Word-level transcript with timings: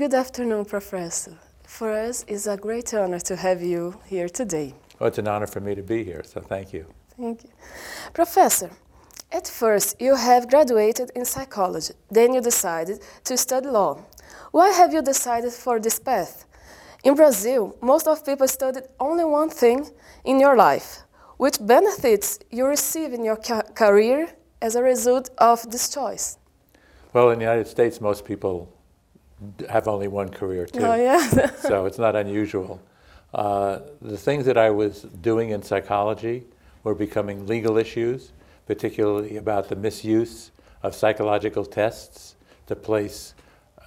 Good 0.00 0.14
afternoon, 0.14 0.64
Professor. 0.64 1.36
For 1.66 1.92
us, 1.92 2.24
it's 2.26 2.46
a 2.46 2.56
great 2.56 2.94
honor 2.94 3.20
to 3.20 3.36
have 3.36 3.60
you 3.60 4.00
here 4.06 4.30
today. 4.30 4.72
Well, 4.98 5.08
it's 5.08 5.18
an 5.18 5.28
honor 5.28 5.46
for 5.46 5.60
me 5.60 5.74
to 5.74 5.82
be 5.82 6.02
here, 6.04 6.22
so 6.24 6.40
thank 6.40 6.72
you. 6.72 6.86
Thank 7.18 7.44
you. 7.44 7.50
Professor, 8.14 8.70
at 9.30 9.46
first 9.46 10.00
you 10.00 10.16
have 10.16 10.48
graduated 10.48 11.10
in 11.14 11.26
psychology, 11.26 11.92
then 12.10 12.32
you 12.32 12.40
decided 12.40 13.00
to 13.24 13.36
study 13.36 13.68
law. 13.68 14.02
Why 14.52 14.70
have 14.70 14.94
you 14.94 15.02
decided 15.02 15.52
for 15.52 15.78
this 15.78 15.98
path? 15.98 16.46
In 17.04 17.14
Brazil, 17.14 17.76
most 17.82 18.08
of 18.08 18.24
people 18.24 18.48
studied 18.48 18.84
only 18.98 19.26
one 19.26 19.50
thing 19.50 19.86
in 20.24 20.40
your 20.40 20.56
life. 20.56 21.02
Which 21.36 21.58
benefits 21.60 22.38
you 22.50 22.64
receive 22.64 23.12
in 23.12 23.22
your 23.22 23.36
ca 23.36 23.60
career 23.74 24.30
as 24.62 24.76
a 24.76 24.82
result 24.82 25.28
of 25.36 25.70
this 25.70 25.90
choice? 25.90 26.38
Well, 27.12 27.32
in 27.32 27.38
the 27.38 27.44
United 27.44 27.66
States, 27.66 28.00
most 28.00 28.24
people 28.24 28.79
have 29.68 29.88
only 29.88 30.08
one 30.08 30.28
career 30.28 30.66
too. 30.66 30.80
Oh, 30.80 30.94
yeah. 30.94 31.50
so 31.56 31.86
it's 31.86 31.98
not 31.98 32.16
unusual. 32.16 32.80
Uh, 33.32 33.80
the 34.02 34.16
things 34.16 34.44
that 34.46 34.58
I 34.58 34.70
was 34.70 35.02
doing 35.02 35.50
in 35.50 35.62
psychology 35.62 36.44
were 36.82 36.94
becoming 36.94 37.46
legal 37.46 37.76
issues, 37.76 38.32
particularly 38.66 39.36
about 39.36 39.68
the 39.68 39.76
misuse 39.76 40.50
of 40.82 40.94
psychological 40.94 41.64
tests 41.64 42.36
to 42.66 42.74
place 42.74 43.34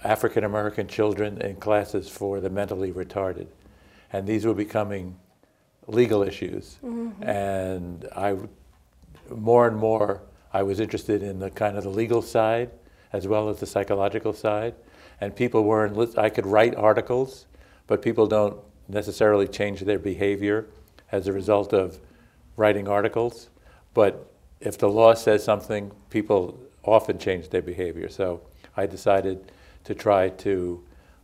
African 0.04 0.44
American 0.44 0.88
children 0.88 1.42
in 1.42 1.56
classes 1.58 2.10
for 2.10 2.40
the 2.40 2.50
mentally 2.50 2.92
retarded. 2.92 3.48
And 4.12 4.28
these 4.28 4.46
were 4.46 4.54
becoming 4.54 5.18
legal 5.88 6.24
issues. 6.24 6.78
Mm-hmm. 6.84 7.24
And 7.24 8.08
I, 8.16 8.38
more 9.30 9.68
and 9.68 9.78
more, 9.78 10.22
I 10.54 10.64
was 10.64 10.80
interested 10.80 11.24
in 11.24 11.40
the 11.40 11.50
kind 11.50 11.78
of 11.78 11.84
the 11.84 11.90
legal 11.90 12.22
side 12.22 12.72
as 13.12 13.28
well 13.28 13.48
as 13.48 13.60
the 13.60 13.66
psychological 13.66 14.34
side. 14.34 14.74
And 15.24 15.34
people 15.34 15.64
weren't, 15.64 16.18
I 16.18 16.30
could 16.30 16.46
write 16.46 16.76
articles, 16.76 17.46
but 17.88 18.02
people 18.02 18.28
don't 18.28 18.58
necessarily 18.90 19.48
change 19.48 19.80
their 19.80 19.98
behavior 19.98 20.68
as 21.14 21.28
a 21.28 21.32
result 21.32 21.72
of 21.72 21.98
writing 22.58 22.90
articles. 22.90 23.50
But 23.94 24.30
if 24.60 24.78
the 24.78 24.90
law 24.90 25.14
says 25.14 25.42
something, 25.42 25.94
people 26.10 26.60
often 26.84 27.18
change 27.20 27.48
their 27.48 27.62
behavior. 27.62 28.10
So 28.10 28.42
I 28.76 28.86
decided 28.86 29.50
to 29.86 29.96
try 29.96 30.28
to 30.28 30.84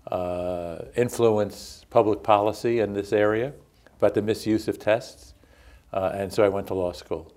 uh, 0.09 0.77
influence 0.95 1.85
public 1.89 2.23
policy 2.23 2.79
in 2.79 2.93
this 2.93 3.11
area 3.11 3.51
about 3.97 4.13
the 4.13 4.21
misuse 4.21 4.69
of 4.69 4.79
tests. 4.79 5.33
Uh, 5.91 6.11
and 6.13 6.31
so 6.31 6.41
I 6.45 6.47
went 6.47 6.67
to 6.67 6.73
law 6.73 6.93
school. 6.93 7.33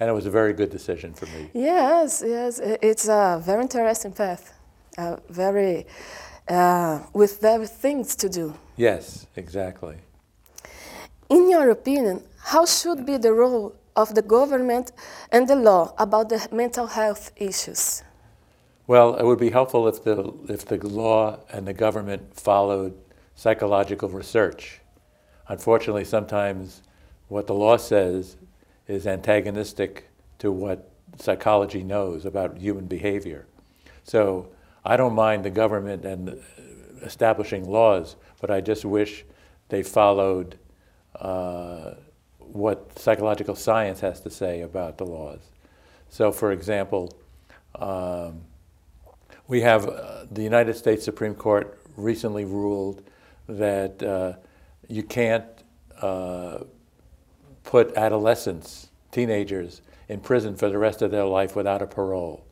And 0.00 0.10
it 0.10 0.12
was 0.12 0.26
a 0.26 0.30
very 0.30 0.52
good 0.52 0.70
decision 0.70 1.14
for 1.14 1.26
me. 1.26 1.50
Yes, 1.54 2.24
yes. 2.26 2.58
It's 2.60 3.06
a 3.06 3.40
very 3.40 3.62
interesting 3.62 4.10
path. 4.10 4.58
Uh, 4.98 5.16
very, 5.28 5.86
uh, 6.48 7.00
with 7.14 7.40
very 7.40 7.66
things 7.66 8.14
to 8.16 8.28
do. 8.28 8.54
Yes, 8.76 9.26
exactly. 9.36 9.96
In 11.30 11.50
your 11.50 11.70
opinion, 11.70 12.22
how 12.38 12.66
should 12.66 13.06
be 13.06 13.16
the 13.16 13.32
role 13.32 13.74
of 13.96 14.14
the 14.14 14.22
government 14.22 14.92
and 15.30 15.48
the 15.48 15.56
law 15.56 15.94
about 15.98 16.28
the 16.28 16.46
mental 16.52 16.86
health 16.86 17.32
issues? 17.36 18.02
Well, 18.86 19.14
it 19.14 19.24
would 19.24 19.38
be 19.38 19.50
helpful 19.50 19.88
if 19.88 20.04
the, 20.04 20.32
if 20.48 20.66
the 20.66 20.76
law 20.86 21.38
and 21.50 21.66
the 21.66 21.72
government 21.72 22.34
followed 22.34 22.94
psychological 23.34 24.08
research 24.10 24.82
unfortunately, 25.48 26.04
sometimes 26.04 26.82
what 27.28 27.46
the 27.46 27.54
law 27.54 27.76
says 27.76 28.36
is 28.88 29.06
antagonistic 29.06 30.08
to 30.38 30.50
what 30.50 30.90
psychology 31.18 31.82
knows 31.82 32.24
about 32.24 32.56
human 32.56 32.86
behavior. 32.86 33.46
So 34.02 34.48
I 34.84 34.96
don't 34.96 35.14
mind 35.14 35.44
the 35.44 35.50
government 35.50 36.04
and 36.04 36.40
establishing 37.02 37.68
laws, 37.68 38.16
but 38.40 38.50
I 38.50 38.60
just 38.60 38.84
wish 38.84 39.24
they 39.68 39.82
followed 39.82 40.58
uh, 41.16 41.94
what 42.38 42.98
psychological 42.98 43.54
science 43.54 44.00
has 44.00 44.20
to 44.20 44.30
say 44.30 44.62
about 44.62 44.98
the 44.98 45.06
laws. 45.06 45.40
So, 46.08 46.32
for 46.32 46.52
example, 46.52 47.16
um, 47.76 48.42
we 49.48 49.60
have 49.62 49.88
uh, 49.88 50.24
the 50.30 50.42
United 50.42 50.74
States 50.74 51.04
Supreme 51.04 51.34
Court 51.34 51.78
recently 51.96 52.44
ruled 52.44 53.02
that 53.48 54.02
uh, 54.02 54.34
you 54.88 55.02
can't 55.02 55.44
uh, 56.00 56.58
put 57.64 57.96
adolescents, 57.96 58.88
teenagers, 59.10 59.82
in 60.08 60.20
prison 60.20 60.56
for 60.56 60.68
the 60.68 60.78
rest 60.78 61.02
of 61.02 61.10
their 61.10 61.24
life 61.24 61.56
without 61.56 61.80
a 61.80 61.86
parole. 61.86 62.44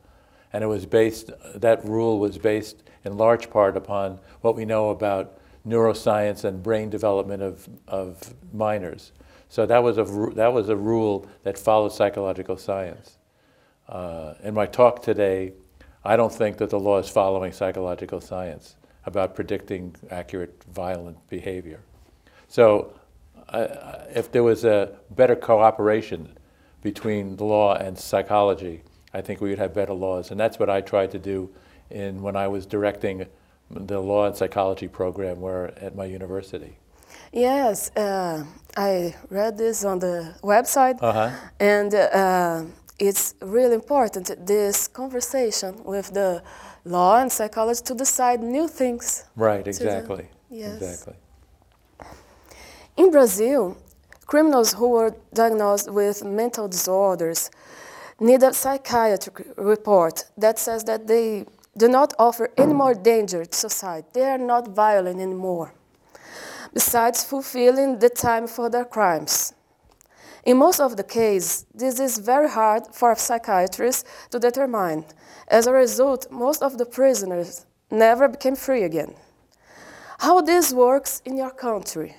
And 0.53 0.63
it 0.63 0.67
was 0.67 0.85
based, 0.85 1.31
that 1.55 1.83
rule 1.85 2.19
was 2.19 2.37
based 2.37 2.83
in 3.05 3.17
large 3.17 3.49
part 3.49 3.77
upon 3.77 4.19
what 4.41 4.55
we 4.55 4.65
know 4.65 4.89
about 4.89 5.39
neuroscience 5.67 6.43
and 6.43 6.61
brain 6.61 6.89
development 6.89 7.41
of, 7.41 7.69
of 7.87 8.33
minors. 8.53 9.11
So 9.49 9.65
that 9.65 9.83
was, 9.83 9.97
a, 9.97 10.03
that 10.35 10.53
was 10.53 10.69
a 10.69 10.75
rule 10.75 11.27
that 11.43 11.57
followed 11.57 11.93
psychological 11.93 12.57
science. 12.57 13.17
Uh, 13.87 14.33
in 14.43 14.53
my 14.53 14.65
talk 14.65 15.01
today, 15.03 15.53
I 16.03 16.15
don't 16.15 16.33
think 16.33 16.57
that 16.57 16.69
the 16.69 16.79
law 16.79 16.97
is 16.97 17.09
following 17.09 17.51
psychological 17.51 18.21
science 18.21 18.75
about 19.05 19.35
predicting 19.35 19.95
accurate 20.09 20.63
violent 20.73 21.17
behavior. 21.29 21.81
So 22.47 22.93
uh, 23.49 24.05
if 24.13 24.31
there 24.31 24.43
was 24.43 24.63
a 24.65 24.97
better 25.11 25.35
cooperation 25.35 26.37
between 26.81 27.35
the 27.35 27.43
law 27.43 27.75
and 27.75 27.97
psychology, 27.97 28.83
I 29.13 29.21
think 29.21 29.41
we 29.41 29.49
would 29.49 29.59
have 29.59 29.73
better 29.73 29.93
laws. 29.93 30.31
And 30.31 30.39
that's 30.39 30.59
what 30.59 30.69
I 30.69 30.81
tried 30.81 31.11
to 31.11 31.19
do 31.19 31.49
in 31.89 32.21
when 32.21 32.35
I 32.35 32.47
was 32.47 32.65
directing 32.65 33.25
the 33.69 33.99
law 33.99 34.25
and 34.25 34.35
psychology 34.35 34.87
program 34.87 35.41
where 35.41 35.77
at 35.79 35.95
my 35.95 36.05
university. 36.05 36.77
Yes, 37.31 37.91
uh, 37.95 38.43
I 38.75 39.15
read 39.29 39.57
this 39.57 39.85
on 39.85 39.99
the 39.99 40.35
website, 40.43 40.97
uh-huh. 41.01 41.31
and 41.59 41.93
uh, 41.93 42.63
it's 42.99 43.35
really 43.41 43.75
important 43.75 44.45
this 44.45 44.87
conversation 44.87 45.81
with 45.85 46.13
the 46.13 46.43
law 46.83 47.21
and 47.21 47.31
psychology 47.31 47.81
to 47.85 47.95
decide 47.95 48.41
new 48.41 48.67
things. 48.67 49.25
Right, 49.35 49.65
exactly. 49.65 50.27
Yes. 50.49 50.81
Exactly. 50.81 51.13
In 52.97 53.11
Brazil, 53.11 53.77
criminals 54.25 54.73
who 54.73 54.89
were 54.89 55.15
diagnosed 55.33 55.89
with 55.91 56.23
mental 56.23 56.67
disorders 56.67 57.49
need 58.21 58.43
a 58.43 58.53
psychiatric 58.53 59.47
report 59.57 60.25
that 60.37 60.59
says 60.59 60.83
that 60.83 61.07
they 61.07 61.45
do 61.75 61.87
not 61.87 62.13
offer 62.19 62.49
any 62.55 62.73
more 62.73 62.93
danger 62.93 63.43
to 63.43 63.57
society. 63.57 64.07
They 64.13 64.25
are 64.25 64.37
not 64.37 64.67
violent 64.69 65.19
anymore, 65.19 65.73
besides 66.73 67.23
fulfilling 67.23 67.99
the 67.99 68.09
time 68.09 68.47
for 68.47 68.69
their 68.69 68.85
crimes. 68.85 69.53
In 70.45 70.57
most 70.57 70.79
of 70.79 70.97
the 70.97 71.03
cases, 71.03 71.65
this 71.73 71.99
is 71.99 72.19
very 72.19 72.49
hard 72.49 72.83
for 72.93 73.15
psychiatrists 73.15 74.03
to 74.29 74.39
determine. 74.39 75.05
As 75.47 75.67
a 75.67 75.73
result, 75.73 76.31
most 76.31 76.61
of 76.61 76.77
the 76.77 76.85
prisoners 76.85 77.65
never 77.89 78.27
became 78.27 78.55
free 78.55 78.83
again. 78.83 79.15
How 80.19 80.41
this 80.41 80.71
works 80.71 81.21
in 81.25 81.37
your 81.37 81.51
country? 81.51 82.15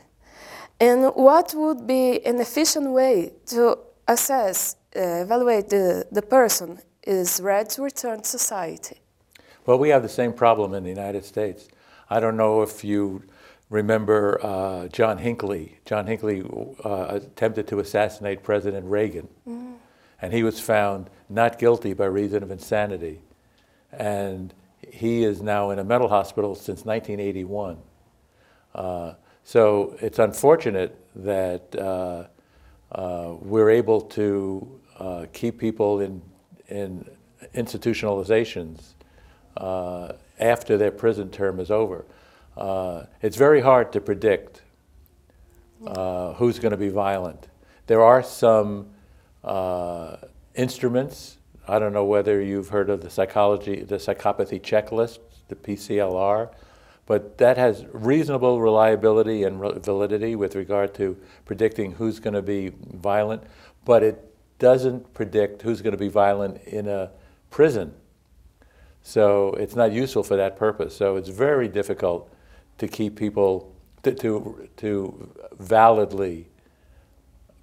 And 0.81 1.13
what 1.15 1.55
would 1.55 1.87
be 1.87 2.25
an 2.27 2.41
efficient 2.41 2.91
way 2.91 3.33
to 3.47 3.79
assess, 4.09 4.77
evaluate 4.95 5.69
the, 5.69 6.07
the 6.11 6.23
person 6.23 6.81
is 7.03 7.41
ready 7.41 7.69
to 7.71 7.83
return 7.83 8.21
to 8.21 8.29
society? 8.29 9.01
Well, 9.67 9.79
we 9.79 9.91
have 9.91 10.03
the 10.03 10.09
same 10.09 10.33
problem 10.33 10.75
in 10.75 10.83
the 10.83 10.89
United 10.89 11.25
States. 11.25 11.69
I 12.11 12.21
don't 12.21 12.37
know 12.37 12.63
if 12.63 12.85
you 12.85 13.23
remember 13.71 14.39
uh, 14.45 14.89
John 14.89 15.19
Hinckley. 15.19 15.79
John 15.87 16.07
Hinckley 16.07 16.43
uh, 16.85 17.07
attempted 17.11 17.67
to 17.69 17.79
assassinate 17.79 18.43
President 18.43 18.85
Reagan, 18.87 19.29
mm. 19.49 19.75
and 20.21 20.33
he 20.33 20.43
was 20.43 20.61
found 20.61 21.09
not 21.29 21.59
guilty 21.59 21.95
by 21.95 22.05
reason 22.07 22.43
of 22.43 22.51
insanity. 22.51 23.21
And 23.93 24.53
he 24.91 25.25
is 25.25 25.43
now 25.43 25.71
in 25.71 25.79
a 25.79 25.85
mental 25.85 26.09
hospital 26.09 26.55
since 26.55 26.85
1981. 26.85 27.79
Uh, 28.75 29.15
so 29.45 29.97
it's 30.01 30.19
unfortunate 30.19 30.99
that 31.17 31.75
uh, 31.77 32.27
uh, 32.93 33.35
we're 33.41 33.71
able 33.71 34.01
to 34.01 34.81
uh, 35.03 35.27
keep 35.33 35.59
people 35.59 36.01
in, 36.01 36.23
in 36.69 37.05
institutionalizations 37.57 38.95
uh, 39.57 40.13
after 40.39 40.79
their 40.79 40.93
prison 40.93 41.29
term 41.29 41.59
is 41.59 41.73
over. 41.73 42.05
Uh, 42.57 43.05
it's 43.21 43.37
very 43.37 43.61
hard 43.61 43.93
to 43.93 44.01
predict 44.01 44.63
uh, 45.87 46.35
who's 46.35 46.61
going 46.61 46.71
to 46.71 46.77
be 46.77 46.89
violent. 46.89 47.49
There 47.89 48.03
are 48.03 48.23
some 48.23 48.91
instruments. 50.55 51.39
I 51.67 51.81
don't 51.81 51.93
know 51.93 52.05
whether 52.05 52.41
you've 52.41 52.69
heard 52.69 52.89
of 52.89 53.01
the 53.01 53.11
psychology, 53.11 53.83
the 53.83 53.97
psychopathy 53.97 54.61
checklist, 54.61 55.19
the 55.49 55.57
PCLR 55.57 56.51
but 57.05 57.37
that 57.39 57.57
has 57.57 57.85
reasonable 57.93 58.61
reliability 58.61 59.43
and 59.43 59.59
validity 59.85 60.37
with 60.37 60.55
regard 60.55 60.95
to 60.95 61.17
predicting 61.45 61.93
who's 61.93 62.21
going 62.21 62.35
to 62.35 62.43
be 62.43 62.71
violent, 62.93 63.43
but 63.85 64.05
it 64.05 64.32
doesn't 64.63 65.13
predict 65.13 65.63
who's 65.63 65.83
going 65.83 65.91
to 65.91 65.99
be 65.99 66.09
violent 66.09 66.63
in 66.63 66.87
a 66.87 67.11
prison. 67.51 67.93
So 69.03 69.55
it's 69.55 69.75
not 69.75 69.91
useful 69.91 70.23
for 70.23 70.37
that 70.37 70.57
purpose. 70.57 70.97
So 70.97 71.17
it's 71.17 71.29
very 71.29 71.67
difficult 71.67 72.33
to 72.79 72.87
keep 72.87 73.17
people 73.17 73.75
to 74.05 74.15
to, 74.15 74.69
to 74.77 75.33
validly 75.59 76.47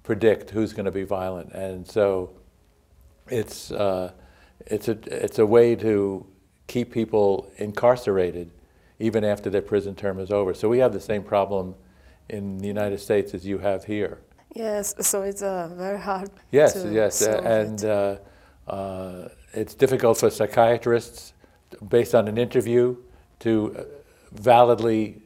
predict 0.02 0.50
who's 0.50 0.74
going 0.74 0.84
to 0.84 0.92
be 0.92 1.04
violent, 1.04 1.52
and 1.52 1.86
so 1.86 2.30
it's 3.28 3.70
uh, 3.70 4.12
it's 4.66 4.88
a 4.88 4.98
it's 5.06 5.38
a 5.38 5.46
way 5.46 5.74
to 5.76 6.26
keep 6.66 6.92
people 6.92 7.50
incarcerated 7.56 8.50
even 8.98 9.24
after 9.24 9.48
their 9.48 9.62
prison 9.62 9.94
term 9.94 10.18
is 10.18 10.30
over. 10.30 10.52
So 10.52 10.68
we 10.68 10.78
have 10.78 10.92
the 10.92 11.00
same 11.00 11.22
problem 11.22 11.74
in 12.28 12.58
the 12.58 12.66
United 12.66 13.00
States 13.00 13.32
as 13.32 13.46
you 13.46 13.58
have 13.58 13.84
here. 13.84 14.18
Yes, 14.54 14.94
so 15.06 15.22
it's 15.22 15.42
uh, 15.42 15.70
very 15.76 16.00
hard. 16.00 16.30
Yes, 16.50 16.84
yes, 16.90 17.22
uh, 17.22 17.40
and 17.44 17.82
it. 17.82 17.90
uh, 17.90 18.16
uh, 18.70 19.28
it's 19.52 19.74
difficult 19.74 20.18
for 20.18 20.30
psychiatrists, 20.30 21.34
based 21.88 22.14
on 22.14 22.28
an 22.28 22.36
interview, 22.38 22.96
to 23.40 23.76
uh, 23.78 23.84
validly 24.32 25.22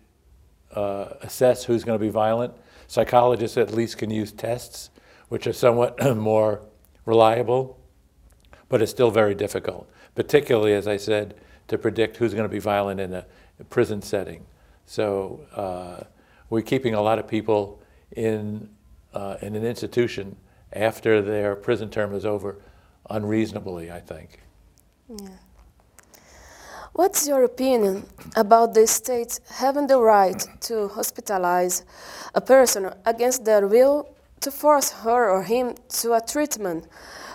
uh, 0.74 1.08
assess 1.22 1.64
who's 1.64 1.84
going 1.84 1.98
to 1.98 2.04
be 2.04 2.10
violent. 2.10 2.52
Psychologists 2.86 3.56
at 3.56 3.72
least 3.72 3.98
can 3.98 4.10
use 4.10 4.32
tests, 4.32 4.90
which 5.28 5.46
are 5.46 5.52
somewhat 5.52 5.98
more 6.16 6.60
reliable, 7.06 7.78
but 8.68 8.82
it's 8.82 8.90
still 8.90 9.10
very 9.10 9.34
difficult, 9.34 9.88
particularly, 10.14 10.74
as 10.74 10.86
I 10.86 10.96
said, 10.96 11.34
to 11.68 11.78
predict 11.78 12.16
who's 12.18 12.32
going 12.34 12.48
to 12.48 12.52
be 12.52 12.58
violent 12.58 13.00
in 13.00 13.14
a 13.14 13.24
prison 13.70 14.02
setting. 14.02 14.44
So 14.86 15.46
uh, 15.54 16.04
we're 16.50 16.62
keeping 16.62 16.94
a 16.94 17.00
lot 17.00 17.18
of 17.18 17.26
people 17.26 17.80
in, 18.12 18.68
uh, 19.14 19.36
in 19.40 19.54
an 19.54 19.64
institution 19.64 20.36
after 20.72 21.22
their 21.22 21.54
prison 21.56 21.88
term 21.88 22.14
is 22.14 22.26
over 22.26 22.60
unreasonably, 23.10 23.90
I 23.90 24.00
think. 24.00 24.40
Yeah. 25.08 25.28
What's 26.94 27.26
your 27.26 27.42
opinion 27.42 28.06
about 28.36 28.74
the 28.74 28.86
state 28.86 29.40
having 29.50 29.88
the 29.88 29.98
right 29.98 30.38
to 30.60 30.88
hospitalize 30.94 31.82
a 32.34 32.40
person 32.40 32.90
against 33.04 33.44
their 33.44 33.66
will 33.66 34.14
to 34.40 34.50
force 34.50 34.92
her 34.92 35.28
or 35.28 35.42
him 35.42 35.74
to 35.88 36.12
a 36.12 36.20
treatment 36.20 36.86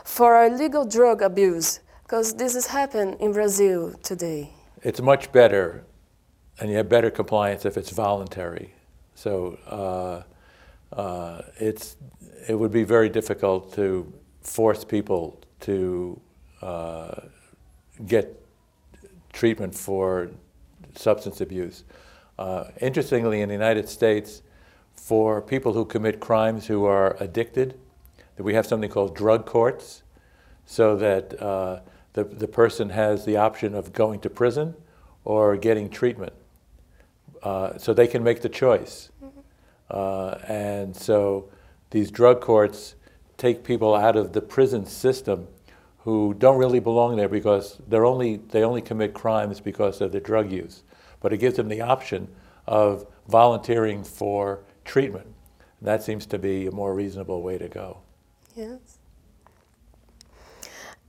for 0.05 0.45
illegal 0.45 0.85
drug 0.85 1.21
abuse? 1.21 1.81
Because 2.03 2.35
this 2.35 2.55
is 2.55 2.67
happening 2.67 3.17
in 3.19 3.33
Brazil 3.33 3.93
today. 4.01 4.53
It's 4.81 5.01
much 5.01 5.31
better, 5.31 5.83
and 6.59 6.69
you 6.69 6.77
have 6.77 6.87
better 6.87 7.11
compliance 7.11 7.65
if 7.65 7.75
it's 7.75 7.89
voluntary. 7.89 8.73
So 9.13 9.57
uh, 9.67 10.23
uh, 10.93 11.41
it's, 11.57 11.97
it 12.47 12.55
would 12.55 12.71
be 12.71 12.83
very 12.83 13.09
difficult 13.09 13.73
to 13.75 14.11
force 14.41 14.83
people 14.83 15.39
to 15.61 16.19
uh, 16.61 17.21
get 18.05 18.43
treatment 19.33 19.75
for 19.75 20.29
substance 20.95 21.41
abuse. 21.41 21.83
Uh, 22.37 22.65
interestingly, 22.81 23.41
in 23.41 23.49
the 23.49 23.55
United 23.55 23.87
States, 23.89 24.41
for 24.95 25.41
people 25.41 25.73
who 25.73 25.85
commit 25.85 26.19
crimes 26.19 26.67
who 26.67 26.85
are 26.85 27.15
addicted, 27.19 27.77
we 28.37 28.53
have 28.53 28.65
something 28.65 28.89
called 28.89 29.15
drug 29.15 29.45
courts, 29.45 30.03
so 30.65 30.95
that 30.95 31.41
uh, 31.41 31.79
the, 32.13 32.23
the 32.23 32.47
person 32.47 32.89
has 32.89 33.25
the 33.25 33.35
option 33.37 33.75
of 33.75 33.91
going 33.91 34.19
to 34.21 34.29
prison 34.29 34.75
or 35.25 35.57
getting 35.57 35.89
treatment. 35.89 36.33
Uh, 37.43 37.77
so 37.77 37.93
they 37.93 38.07
can 38.07 38.23
make 38.23 38.41
the 38.41 38.49
choice. 38.49 39.09
Uh, 39.89 40.37
and 40.47 40.95
so 40.95 41.49
these 41.89 42.11
drug 42.11 42.41
courts 42.41 42.95
take 43.37 43.63
people 43.63 43.95
out 43.95 44.15
of 44.15 44.33
the 44.33 44.41
prison 44.41 44.85
system 44.85 45.47
who 45.99 46.33
don't 46.33 46.57
really 46.57 46.79
belong 46.79 47.15
there 47.15 47.29
because 47.29 47.79
they're 47.87 48.05
only, 48.05 48.37
they 48.37 48.63
only 48.63 48.81
commit 48.81 49.13
crimes 49.13 49.59
because 49.59 50.01
of 50.01 50.11
their 50.11 50.21
drug 50.21 50.51
use. 50.51 50.83
But 51.21 51.33
it 51.33 51.37
gives 51.37 51.57
them 51.57 51.67
the 51.67 51.81
option 51.81 52.27
of 52.67 53.05
volunteering 53.27 54.03
for 54.03 54.59
treatment. 54.85 55.27
And 55.79 55.87
that 55.87 56.03
seems 56.03 56.25
to 56.27 56.39
be 56.39 56.67
a 56.67 56.71
more 56.71 56.93
reasonable 56.93 57.41
way 57.41 57.57
to 57.57 57.67
go. 57.67 57.97
Yes. 58.55 58.99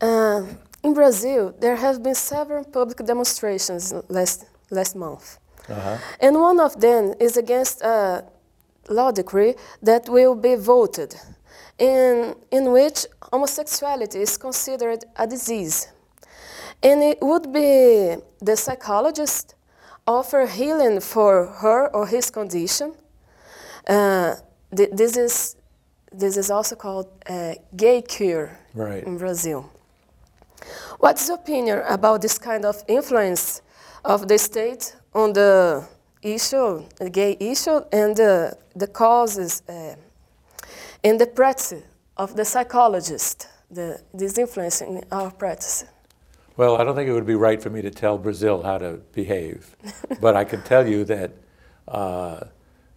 Uh, 0.00 0.46
in 0.82 0.94
Brazil, 0.94 1.54
there 1.60 1.76
have 1.76 2.02
been 2.02 2.14
several 2.14 2.64
public 2.64 2.98
demonstrations 3.04 3.92
last, 4.08 4.46
last 4.70 4.96
month. 4.96 5.38
Uh-huh. 5.68 5.98
And 6.20 6.40
one 6.40 6.58
of 6.58 6.80
them 6.80 7.14
is 7.20 7.36
against 7.36 7.82
a 7.82 8.24
law 8.90 9.10
decree 9.12 9.54
that 9.82 10.08
will 10.08 10.34
be 10.34 10.54
voted, 10.56 11.14
in, 11.78 12.34
in 12.50 12.72
which 12.72 13.06
homosexuality 13.32 14.20
is 14.20 14.36
considered 14.36 15.04
a 15.16 15.26
disease. 15.26 15.88
And 16.82 17.02
it 17.02 17.18
would 17.22 17.52
be 17.52 18.16
the 18.40 18.56
psychologist 18.56 19.54
offer 20.06 20.46
healing 20.46 21.00
for 21.00 21.46
her 21.46 21.88
or 21.94 22.06
his 22.06 22.30
condition. 22.30 22.94
Uh, 23.86 24.34
th- 24.76 24.90
this, 24.92 25.16
is, 25.16 25.56
this 26.12 26.36
is 26.36 26.50
also 26.50 26.76
called 26.76 27.06
uh, 27.28 27.54
gay 27.76 28.02
cure 28.02 28.58
Right. 28.74 29.04
in 29.04 29.18
Brazil. 29.18 29.70
What's 30.98 31.28
your 31.28 31.36
opinion 31.38 31.82
about 31.88 32.22
this 32.22 32.38
kind 32.38 32.64
of 32.64 32.82
influence 32.86 33.62
of 34.04 34.28
the 34.28 34.38
state 34.38 34.94
on 35.14 35.32
the 35.32 35.86
issue, 36.22 36.84
the 36.96 37.10
gay 37.10 37.36
issue, 37.40 37.80
and 37.92 38.16
the, 38.16 38.56
the 38.74 38.86
causes 38.86 39.62
uh, 39.68 39.94
and 41.02 41.20
the 41.20 41.26
practice 41.26 41.82
of 42.16 42.36
the 42.36 42.44
psychologist, 42.44 43.48
the, 43.70 44.00
this 44.12 44.36
influence 44.38 44.82
in 44.82 45.02
our 45.10 45.30
practice? 45.30 45.84
Well, 46.56 46.76
I 46.76 46.84
don't 46.84 46.94
think 46.94 47.08
it 47.08 47.12
would 47.12 47.26
be 47.26 47.36
right 47.36 47.62
for 47.62 47.70
me 47.70 47.80
to 47.82 47.90
tell 47.90 48.18
Brazil 48.18 48.62
how 48.62 48.78
to 48.78 49.00
behave, 49.12 49.74
but 50.20 50.36
I 50.36 50.44
can 50.44 50.62
tell 50.62 50.86
you 50.86 51.04
that 51.04 51.32
uh, 51.88 52.44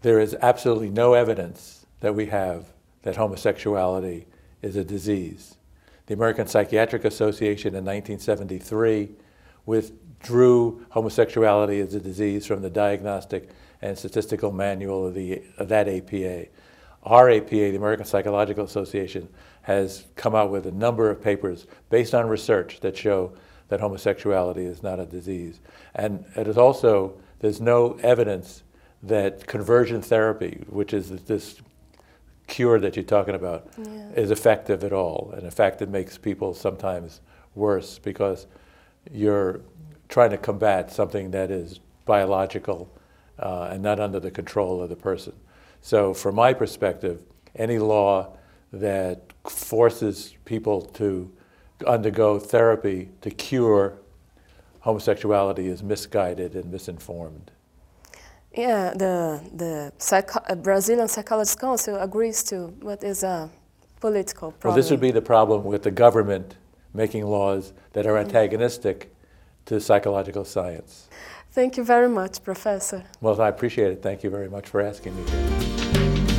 there 0.02 0.20
is 0.20 0.36
absolutely 0.42 0.90
no 0.90 1.14
evidence 1.14 1.86
that 2.02 2.14
we 2.14 2.26
have 2.26 2.66
that 3.04 3.16
homosexuality 3.16 4.26
is 4.62 4.76
a 4.76 4.84
disease. 4.84 5.56
The 6.08 6.14
American 6.14 6.48
Psychiatric 6.48 7.06
Association 7.06 7.70
in 7.70 7.86
1973 7.86 9.12
withdrew 10.24 10.86
homosexuality 10.90 11.82
as 11.82 11.94
a 11.94 12.00
disease 12.00 12.46
from 12.46 12.62
the 12.62 12.70
Diagnostic 12.70 13.50
and 13.82 13.98
Statistical 13.98 14.54
Manual 14.54 15.08
of, 15.08 15.14
the, 15.14 15.42
of 15.58 15.68
that 15.68 15.90
APA. 15.90 16.46
Our 17.04 17.30
APA, 17.30 17.50
the 17.50 17.76
American 17.76 18.06
Psychological 18.06 18.64
Association, 18.64 19.28
has 19.64 20.06
come 20.16 20.34
out 20.34 20.50
with 20.50 20.66
a 20.66 20.72
number 20.72 21.10
of 21.10 21.22
papers 21.22 21.68
based 21.90 22.16
on 22.16 22.30
research 22.30 22.80
that 22.80 22.96
show 22.96 23.34
that 23.68 23.82
homosexuality 23.82 24.64
is 24.66 24.82
not 24.82 24.98
a 24.98 25.06
disease. 25.06 25.60
And 25.96 26.24
it 26.38 26.48
is 26.48 26.58
also, 26.58 27.16
there's 27.40 27.60
no 27.60 27.98
evidence 28.02 28.64
that 29.04 29.46
conversion 29.46 30.02
therapy, 30.02 30.64
which 30.70 30.94
is 30.94 31.10
this 31.24 31.62
cure 32.48 32.80
that 32.80 32.96
you're 32.96 33.04
talking 33.04 33.36
about, 33.36 33.68
Yeah. 33.78 34.10
is 34.16 34.32
effective 34.32 34.86
at 34.86 34.94
all. 34.94 35.32
And 35.34 35.44
in 35.44 35.52
fact, 35.52 35.82
it 35.82 35.90
makes 35.90 36.18
people 36.18 36.54
sometimes 36.54 37.20
worse 37.56 38.00
because 38.00 38.48
you're 39.12 39.60
trying 40.14 40.30
to 40.30 40.38
combat 40.38 40.92
something 40.92 41.32
that 41.32 41.50
is 41.50 41.80
biological 42.06 42.88
uh, 43.40 43.70
and 43.72 43.82
not 43.82 44.00
under 44.00 44.20
the 44.20 44.30
control 44.30 44.80
of 44.80 44.88
the 44.88 44.96
person. 44.96 45.34
So, 45.82 46.14
from 46.14 46.36
my 46.36 46.54
perspective, 46.54 47.20
any 47.56 47.80
law 47.80 48.38
that 48.72 49.34
forces 49.50 50.36
people 50.46 50.82
to 51.02 51.32
undergo 51.88 52.38
therapy 52.38 53.10
to 53.22 53.32
cure 53.32 53.98
homosexuality 54.82 55.66
is 55.68 55.82
misguided 55.82 56.54
and 56.56 56.72
misinformed. 56.72 57.50
Yeah, 58.56 58.94
the, 58.94 59.42
the 59.56 59.94
psycho- 59.98 60.46
uh, 60.48 60.54
Brazilian 60.54 61.08
Psychologist 61.08 61.60
Council 61.60 61.96
agrees 61.98 62.44
to 62.44 62.68
what 62.82 63.04
is 63.04 63.24
a 63.24 63.50
political 64.00 64.52
problem. 64.52 64.76
Well, 64.76 64.76
this 64.76 64.92
would 64.92 65.02
be 65.02 65.10
the 65.10 65.24
problem 65.24 65.64
with 65.64 65.82
the 65.82 65.92
government 65.92 66.56
making 66.94 67.26
laws 67.26 67.74
that 67.94 68.06
are 68.06 68.20
antagonistic 68.20 69.13
to 69.66 69.80
psychological 69.80 70.46
science. 70.46 71.08
Thank 71.52 71.78
you 71.78 71.84
very 71.84 72.10
much, 72.10 72.44
Professor. 72.44 73.04
Well, 73.22 73.40
I 73.40 73.50
appreciate 73.50 73.92
it. 73.92 74.02
Thank 74.02 74.24
you 74.24 74.30
very 74.30 74.50
much 74.50 74.68
for 74.68 74.82
asking 74.82 75.16
me. 75.16 76.33